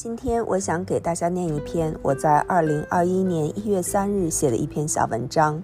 [0.00, 5.60] 今天我想给大家念一篇我在二零二一年一月三日写的一篇小文章。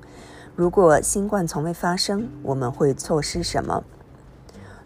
[0.56, 3.84] 如果新冠从未发生，我们会错失什么？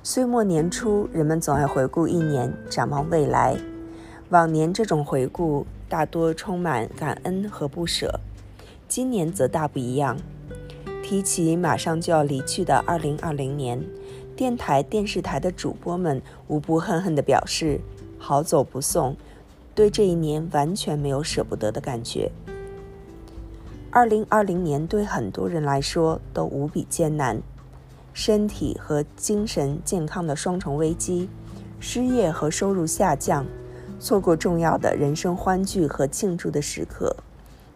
[0.03, 3.57] 岁末年初，人们总爱回顾一年，展望未来。
[4.29, 8.21] 往年这种回顾大多充满感恩和不舍，
[8.87, 10.19] 今年则大不一样。
[11.03, 13.83] 提起马上就要离去的二零二零年，
[14.37, 17.80] 电台、电视台的主播们无不恨恨地表示
[18.21, 19.16] ：“好走不送。”
[19.78, 22.32] 对这一年完全没有舍不得的感觉。
[23.92, 27.41] 二零二零年对很多人来说都无比艰难，
[28.12, 31.30] 身体和精神健康的双重危机，
[31.78, 33.46] 失业和收入下降，
[34.01, 37.15] 错过重要的人生欢聚和庆祝的时刻，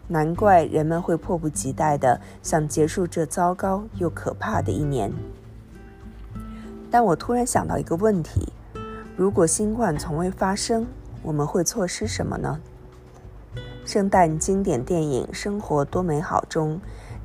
[0.09, 5.09] 难怪人们会迫不及待地想结束这糟糕又可怕的一年。
[6.91, 8.51] 但我突然想到一个问题：
[9.15, 10.85] 如果新冠从未发生？
[11.23, 12.59] 我们会错失什么呢？
[13.85, 16.79] 圣诞经典电影《生活多美好》中，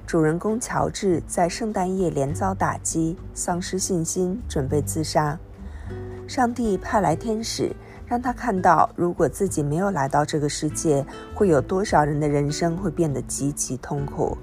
[0.06, 5.38] 主人公乔治在圣诞夜连遭打击，丧失信心，准备自杀。
[6.28, 7.74] 上帝派来天使，
[8.06, 11.04] 让他看到，如果自己没有来到这个世界，
[11.34, 14.38] 会有多少人的人生会变得极其痛苦。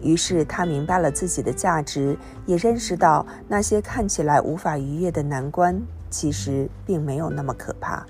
[0.00, 8.06] 于是他明白了自己的价值，也认识到那些看起来无法逾越的难关，其实并没有那么可怕。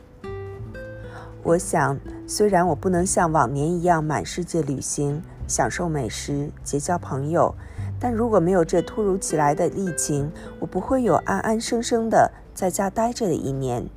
[1.48, 7.54] 我想，虽然我不能像往年一样满世界旅行、享受美食、结交朋友，
[7.98, 13.88] 但如果没有这突如其来的疫情，我不会有安安生生的在家待着的一年，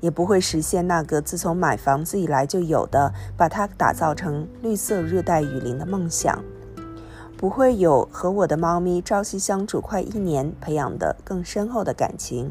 [0.00, 6.44] 也不会实现那个自从买房子以来就有的把它打造成绿色热带雨林的梦想，
[7.34, 12.50] 不会有和我的猫咪朝夕相处快一年培养的更深厚的感情。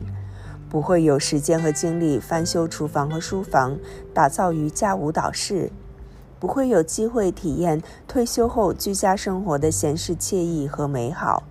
[0.70, 3.78] 不会有时间和精力翻修厨房和书房，
[4.14, 5.72] 打造瑜伽舞蹈室；
[6.40, 11.44] 不会有机会体验退休后居家生活的闲适惬意和美好。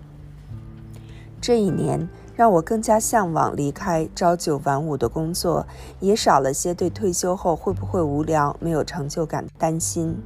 [1.41, 5.67] 这一年让我更加向往离开朝九晚五的工作，
[5.99, 10.17] 也少了些对退休后会不会无聊、没有成就感的担心。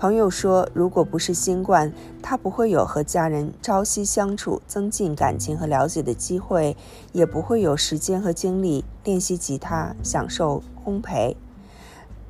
[0.00, 6.74] 朋友说，如果不是新冠，他不会有和家人朝夕相处、增进感情和了解的机会，
[7.12, 11.36] 也不会有时间和精力练习吉他、享受烘焙，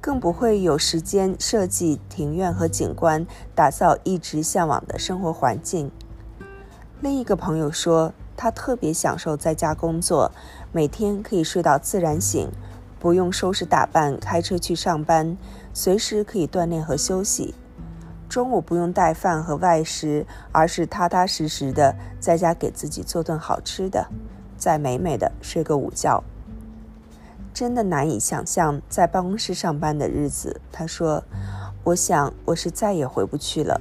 [0.00, 5.92] 更不会有时间设计庭院和景观，打造一直向往的生活环境。
[7.00, 10.32] 另一个朋友说，他特别享受在家工作，
[10.72, 12.50] 每天可以睡到自然醒，
[13.00, 15.36] 不用收拾打扮、开车去上班，
[15.72, 17.54] 随时可以锻炼和休息。
[18.28, 24.06] 中午不用带饭和外食，而是踏踏实实的在家给自己做顿好吃的，
[24.56, 26.22] 再美美的睡个午觉。
[27.52, 30.60] 真的难以想象在办公室上班的日子。
[30.70, 31.24] 他说
[31.82, 33.80] ：“我想我是再也回不去了。”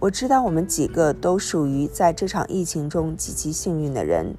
[0.00, 4.34] 我知道我们几个都属于在这场疫情中极其幸运的人，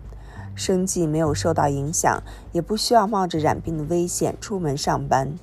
[0.55, 5.35] 生计没有受到影响，也不需要冒着染病的危险出门上班。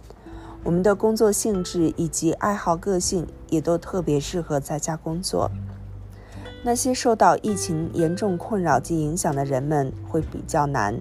[0.64, 5.50] 我们的工作性质以及爱好、个性也都特别适合在家工作。
[6.64, 11.00] 那些受到疫情严重困扰及影响的人们会比较难，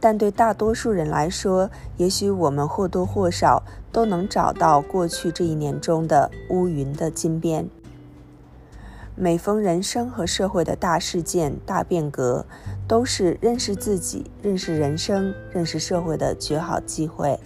[0.00, 7.68] 但对大多数人来说，也许我们或多或少都能找到过去这一年中的乌云的金边。
[9.16, 12.44] 每逢人生和社会的大事件、大变革，
[12.88, 17.38] 都是认识自己、认识人生、认识社会的绝好机会。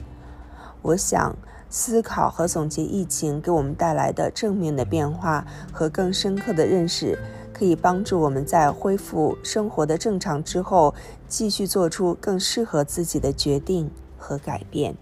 [0.80, 1.36] 我想
[1.68, 7.18] 思考和总结疫情给我们带来的正面的变化和更深刻的认识，
[7.52, 10.94] 可以帮助我们在恢复生活的正常之后，
[11.26, 14.96] 继续做出更适合自己的决定和改变。